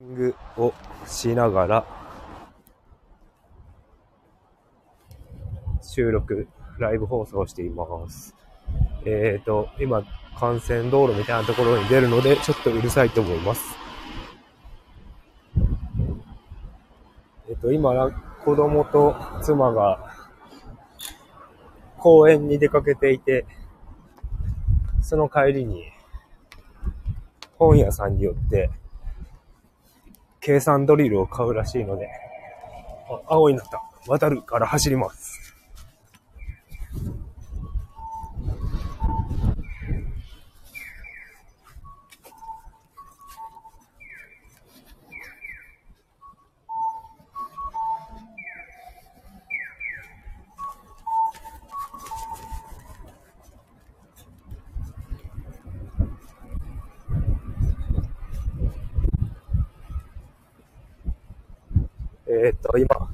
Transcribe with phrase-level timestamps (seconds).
[0.00, 0.72] ングを
[1.08, 1.84] しながら
[5.82, 6.46] 収録、
[6.78, 8.36] ライブ放送しています。
[9.04, 10.04] えーと、今、
[10.40, 13.76] 幹線道路みたいなところに出るので、ちょっとうるさいと思います。
[17.48, 18.12] えっ、と、今、
[18.44, 20.14] 子供と妻が
[21.96, 23.46] 公園に出かけていて、
[25.02, 25.90] その帰りに
[27.56, 28.70] 本屋さんによって
[30.48, 32.08] 計算ドリルを買うらしいので、
[33.28, 33.82] あ青になった。
[34.06, 35.48] 渡るから走ります。
[62.30, 63.08] えーっと、今、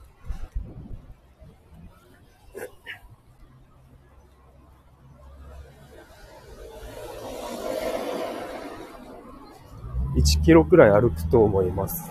[10.15, 12.09] 1キロくらい歩くと思います。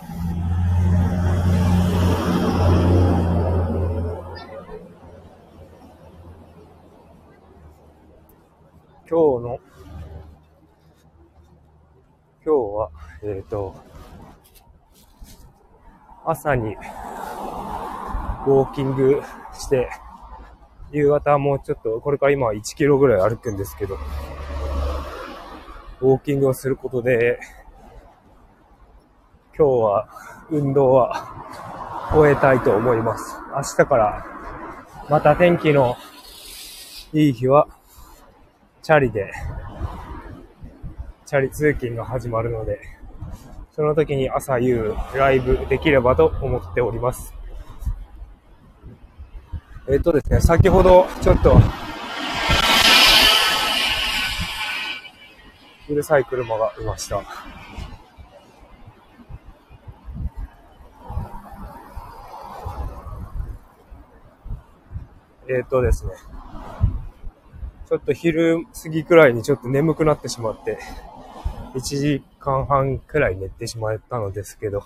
[9.08, 9.60] 今日の、
[12.44, 12.90] 今日は、
[13.22, 13.74] えっ、と、
[16.26, 19.22] 朝にウォーキング
[19.54, 19.88] して、
[20.92, 23.98] 夕方もうちょっと、これから今は1キロぐらい歩くんですけど、
[26.02, 27.40] ウォーキングをすることで、
[29.56, 30.08] 今日は
[30.50, 33.36] 運動は終えたいと思います。
[33.54, 34.26] 明日から
[35.08, 35.96] また天気の
[37.12, 37.68] いい日は、
[38.82, 39.32] チャリで、
[41.26, 42.80] チャリ通勤が始まるので、
[43.70, 47.32] その時に朝夕ライブできればと思っております。
[49.88, 51.56] えっ、とですね、先ほどちょっと、
[55.88, 57.22] うるさい車がいました。
[65.48, 66.12] えっ、とですね、
[67.88, 70.78] ちょっと昼過ぎくらいにちょっと眠くなってしまって、
[71.74, 74.80] 1時間半くらい寝てしまったのですけど、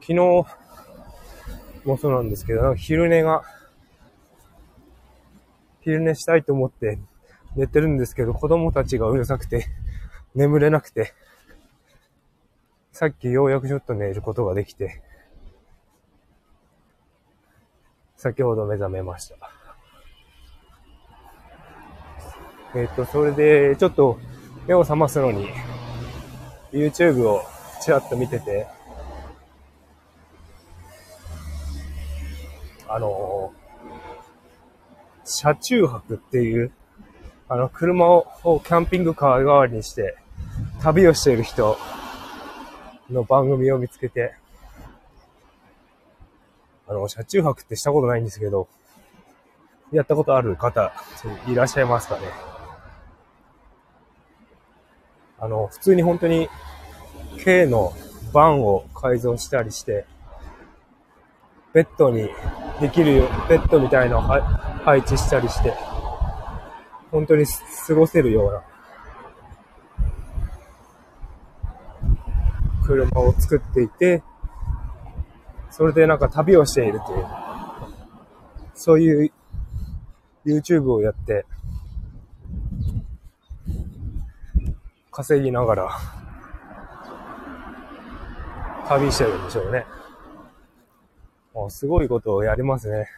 [0.00, 0.14] 昨日
[1.84, 3.42] もそうなんですけど、なんか昼寝が、
[5.80, 6.98] 昼寝したいと思って
[7.56, 9.66] 寝てるんですけど、子供たちがうるさくて
[10.34, 11.12] 眠れなくて、
[12.92, 15.02] さっきようやくちょっと寝ることができて、
[18.20, 19.36] 先ほど目覚めました。
[22.74, 24.18] えっ、と、それで、ちょっと
[24.66, 25.48] 目を覚ますのに、
[26.70, 27.42] YouTube を
[27.80, 28.66] ちらっと見てて、
[32.86, 33.54] あの
[35.24, 36.72] 車中泊っていう、
[37.48, 40.14] あの、車ををキャンピングカー代わりにして、
[40.82, 41.78] 旅をしている人
[43.08, 44.34] の番組を見つけて、
[46.90, 48.66] あの、車中泊ってしたことないんですけど、
[49.92, 50.92] やったことある方、
[51.46, 52.22] いらっしゃいますかね。
[55.38, 56.48] あの、普通に本当に、
[57.44, 57.92] 軽の
[58.32, 60.04] バンを改造したりして、
[61.72, 62.28] ベッドに
[62.80, 65.72] できるよ、ベッドみたいなのを配置したりして、
[67.12, 67.44] 本当に
[67.86, 68.62] 過ごせるような、
[72.84, 74.24] 車を作っていて、
[75.70, 77.26] それでなんか旅をしているという、
[78.74, 79.32] そういう
[80.44, 81.46] YouTube をやって、
[85.10, 85.90] 稼ぎながら、
[88.88, 89.86] 旅してるんでしょうね。
[91.54, 93.08] あすごいことをやりますね。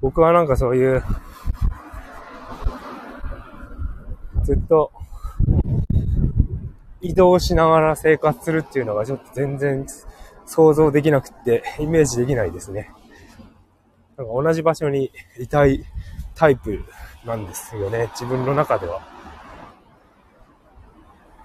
[0.00, 1.02] 僕はなんかそういう、
[4.42, 4.90] ずっと
[7.00, 9.86] 移動しながら生活するっていうのがちょっと全然
[10.52, 12.92] 想像できなくって、 イメージできないですね。
[14.18, 15.82] なんか同じ場所にいたい
[16.34, 16.84] タイプ
[17.24, 19.00] なんですよね、自分の中では。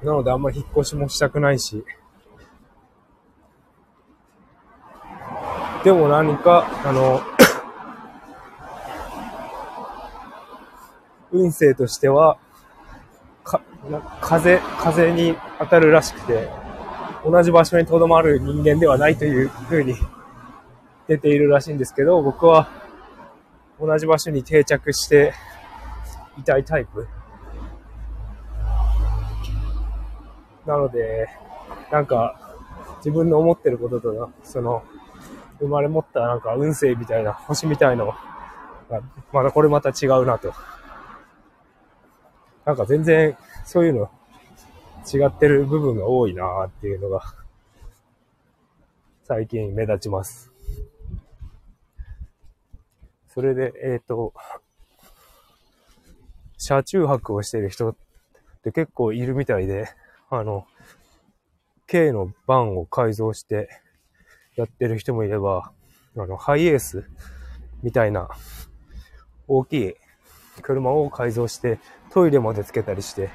[0.03, 1.85] なのであんまり引っ越しもしたくないし、
[5.85, 7.21] でも何か、あの、
[11.31, 12.37] 運勢としては、
[13.45, 13.61] か、
[14.19, 16.66] 風、風に当たるらしくて、
[17.29, 19.95] 同じ場所に留まる人間ではないという風に
[21.09, 22.69] 出ているらしいんですけど、僕は
[23.81, 25.33] 同じ場所に定着して
[26.37, 27.05] いたいタイプ。
[30.65, 31.27] なので、
[31.91, 32.39] なんか、
[32.99, 34.83] 自分の思ってることとな、その、
[35.59, 38.15] 生まれ持ったなんか運勢みたいな、星みたいのが、
[39.33, 40.53] まだこれまた違うなと。
[42.63, 44.09] なんか全然、そういうの、
[45.05, 47.21] 違ってる部分が多いなっていうのが、
[49.23, 50.51] 最近目立ちます。
[53.27, 54.33] それで、えっ、ー、と、
[56.57, 57.95] 車中泊をしてる人っ
[58.63, 59.89] て結構いるみたいで、
[60.29, 60.65] あの、
[61.85, 63.69] K のバンを改造して
[64.55, 65.71] やってる人もいれば、
[66.17, 67.09] あの、ハイエース
[67.83, 68.27] みたいな
[69.47, 69.93] 大きい
[70.61, 71.79] 車を改造して
[72.11, 73.29] トイレまでつけたりして、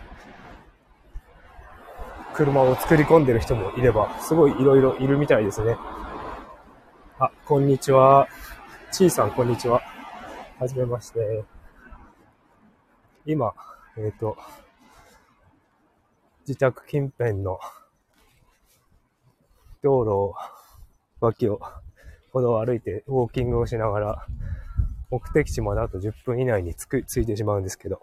[2.35, 5.77] 車を作り込んでる人もいれば、すごい色々いるみたいですね。
[7.19, 8.27] あ、こんにちは。
[8.91, 9.83] ちいさん、こんにちは。
[10.59, 11.45] はじめまして。
[13.27, 13.55] 今、
[13.97, 14.37] えっ、ー、と、
[16.49, 17.61] 自宅近辺の
[19.83, 20.35] 道路を、
[21.21, 21.61] 脇を、
[22.33, 24.27] 歩道を歩いてウォーキングをしながら、
[25.11, 28.01] 目的地まであと10分以内に着く、着いてしまうんですけど、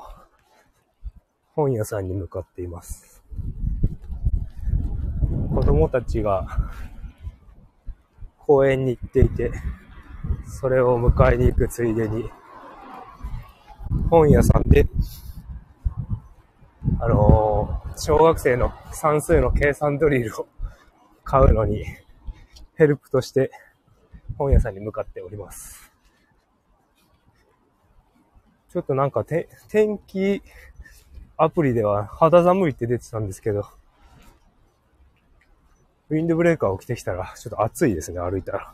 [1.56, 3.24] 本屋さんに向かっています。
[5.70, 6.48] 子供たちが
[8.40, 9.52] 公園に行っていて、
[10.48, 12.28] それを迎えに行くついでに、
[14.10, 14.88] 本屋さんで、
[17.00, 20.48] あのー、小学生の算数の計算ドリルを
[21.24, 21.86] 買うのに、
[22.74, 23.52] ヘルプとして
[24.40, 25.92] 本屋さんに向かっております。
[28.70, 30.42] ちょっとなんかて天気
[31.38, 33.68] アプリでは肌寒いって出てたんですけど、
[36.10, 38.74] ウィンドブレーカーを着てきたらちょっと暑いですね、歩いたら。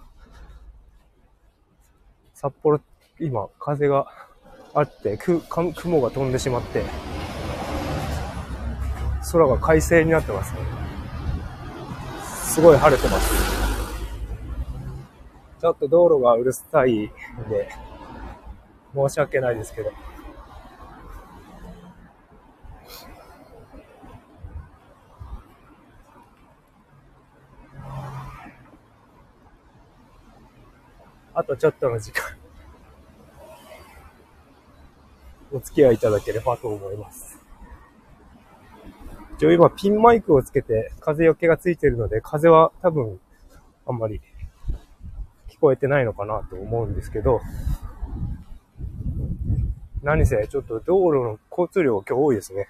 [2.33, 2.79] 札幌、
[3.19, 4.07] 今風が
[4.73, 6.83] あって、く、雲が飛んでしまって、
[9.31, 10.59] 空が快晴になってますね。
[12.43, 13.33] すごい晴れてます。
[15.59, 17.09] ちょっと道路がうるさいん
[17.49, 17.69] で、
[18.93, 19.91] 申し訳ないですけど。
[31.35, 32.23] あとちょっとの時間
[35.51, 37.39] お付き合いいただければと思います。
[39.37, 43.19] 一応今ピンマイクをつけて風よけがついてるので、風は多分
[43.85, 44.21] あんまり
[45.49, 47.41] 聞こえてないのかなと思うんですけど、
[50.03, 52.67] 何せちょっと道路の交通量今日多いですね。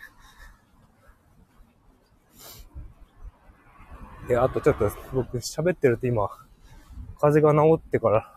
[4.28, 6.30] で、あとちょっと僕喋ってると今、
[7.20, 8.35] 風が治ってから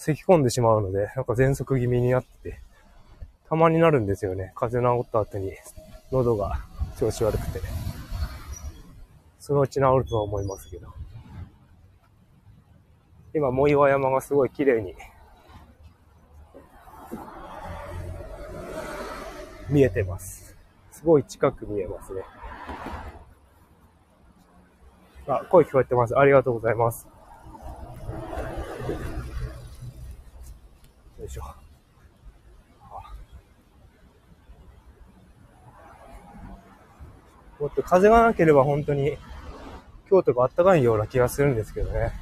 [0.00, 2.58] 咳込んでしまうので、なんか喘息気味になって、
[3.50, 4.50] たまになるんですよね。
[4.54, 5.52] 風邪治った後に
[6.10, 6.58] 喉が
[6.98, 7.60] 調子悪くて。
[9.38, 10.88] そのうち治るとは思いますけど。
[13.34, 14.94] 今、藻岩山がすごい綺麗に
[19.68, 20.56] 見えてます。
[20.92, 22.22] すごい近く見えますね。
[25.26, 26.18] あ、声聞こえてます。
[26.18, 27.06] ありがとうございます。
[31.19, 31.42] よいしょ。
[37.60, 39.18] もっと風がなければ本当に
[40.08, 42.12] 京都が暖かいような気がするんですけどね。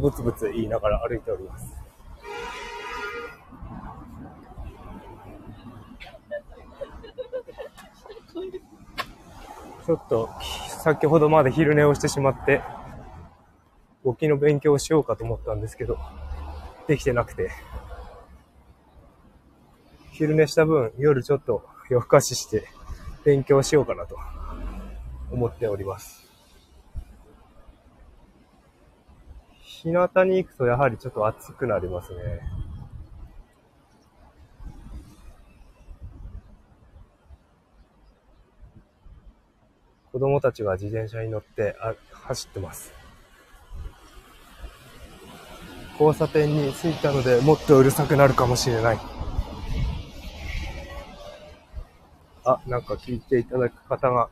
[0.00, 1.76] ブツブツ言いながら歩いております。
[9.86, 10.30] ちょっと、
[10.82, 12.60] 先ほどまで昼寝をしてしまって、
[14.02, 15.96] 簿記の勉強をしようかと思ったんですけど、
[16.88, 17.50] できてなくて。
[20.10, 22.64] 昼寝した分、夜ちょっと夜更かしして
[23.24, 24.18] 勉強しようかなと
[25.30, 26.28] 思っております。
[29.60, 32.40] 日向に行くとやはりちょっと暑くなりますね。
[40.12, 42.92] 子供たちが自転車に乗ってあ走ってます。
[45.98, 48.98] 交差点に着いたのでもっとうるさくなるかもしれない。
[52.44, 54.28] あ、なんか聞いていただく方が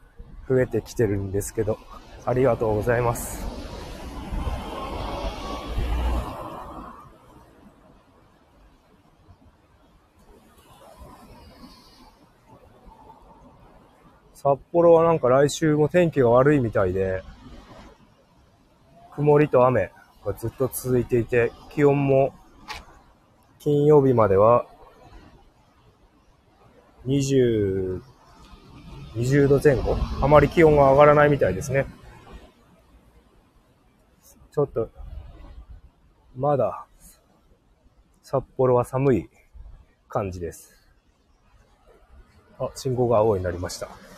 [0.48, 1.78] 増えてきてるんですけど、
[2.26, 3.59] ありがとうございます。
[14.42, 17.22] 札幌はなんか来週も天気が悪いみたいで、
[19.14, 19.92] 曇りと雨
[20.24, 22.32] がずっと続いていて、気温も
[23.58, 24.64] 金曜日までは
[27.04, 28.00] 20、
[29.16, 29.94] 20度前後？
[30.22, 31.84] あまり気温が上がらないみたいですね。
[34.52, 34.88] ちょっと、
[36.34, 36.86] まだ、
[38.22, 39.28] 札幌は寒い
[40.08, 40.72] 感じです。
[42.58, 44.09] あ、信号が青になりました。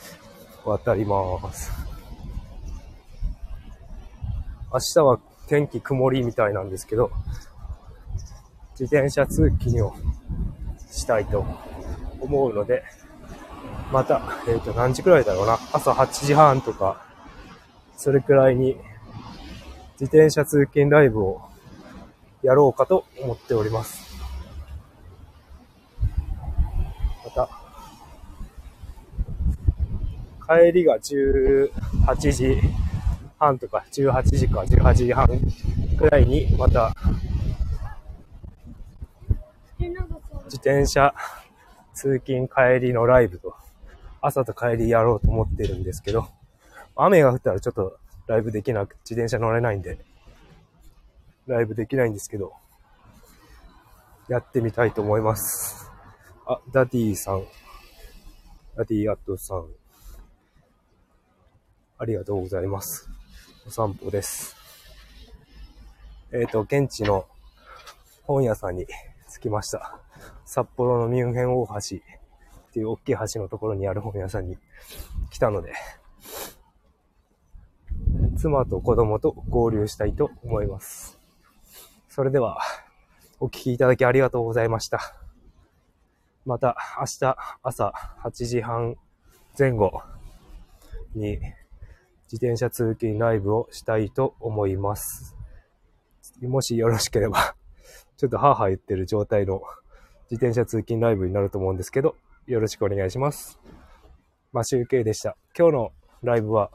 [0.64, 1.71] 渡ります。
[4.73, 7.11] 明日は天気曇りみたいなんですけど、
[8.78, 9.95] 自転車通勤を
[10.90, 11.45] したいと
[12.21, 12.83] 思うので、
[13.92, 15.59] また、えっ、ー、と、何時くらいだろうな？
[15.73, 17.04] 朝8時半とか、
[17.97, 18.78] それくらいに、
[20.00, 21.42] 自転車通勤ライブを
[22.42, 24.16] やろうかと思っております。
[27.25, 27.62] また、
[30.52, 32.61] 帰りが18時
[33.38, 35.26] 半とか、18時か18時半
[35.97, 36.94] くらいに、また、
[40.44, 41.14] 自転車
[41.94, 43.54] 通勤帰りのライブと、
[44.21, 46.28] 朝と帰りやろうと思ってるんですけど、
[46.97, 50.04] 雨が降ったらちょっとライブできなく、自転車乗れないんで、
[51.47, 52.52] ライブできないんですけど、
[54.28, 55.90] やってみたいと思います。
[56.47, 57.44] あ、ダディさん。
[58.76, 59.81] ダディアットさん。
[62.02, 63.09] ありがとうございます。
[63.64, 64.56] お散歩です。
[66.32, 67.26] えっ、ー、と、現地の
[68.25, 68.87] 本屋さんに
[69.32, 70.00] 着きました。
[70.44, 71.78] 札幌のミュンヘン大橋っ
[72.73, 74.59] ていう大きい橋のところにある本屋さんに
[75.30, 75.75] 来たので、
[78.37, 81.21] 妻と子供と合流したいと思います。
[82.09, 82.59] それでは、
[83.38, 85.14] お聞きいただきありがとうございました。
[86.47, 87.92] また明日朝
[88.25, 88.97] 8時半
[89.56, 90.02] 前後
[91.14, 91.38] に
[92.32, 95.36] 自転車通勤ライブをしたいと思います。
[96.40, 97.54] もしよろしければ、
[98.16, 99.62] ちょっとハーハー言ってる状態の
[100.30, 103.60] 自転車通勤ライブになると思うんですけど、よろしくお願いします。
[104.50, 105.36] マシューケイでした。
[105.56, 106.70] 今日のライブは、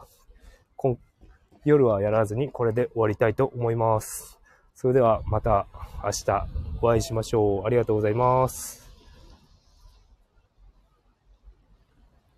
[1.65, 4.39] 夜はやらずにこれで終わりたいと思います。
[4.75, 5.67] それではまた
[6.03, 6.47] 明日
[6.81, 7.65] お会いしましょう。
[7.65, 8.86] ありがとうございます。